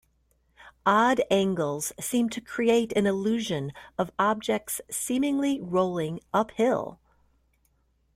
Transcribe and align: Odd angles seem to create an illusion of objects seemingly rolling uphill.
Odd 0.83 1.21
angles 1.29 1.93
seem 1.99 2.29
to 2.31 2.41
create 2.41 2.91
an 2.93 3.05
illusion 3.05 3.71
of 3.99 4.09
objects 4.17 4.81
seemingly 4.89 5.61
rolling 5.61 6.21
uphill. 6.33 6.99